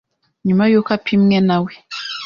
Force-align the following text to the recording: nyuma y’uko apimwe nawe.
nyuma 0.47 0.63
y’uko 0.71 0.89
apimwe 0.97 1.37
nawe. 1.47 1.71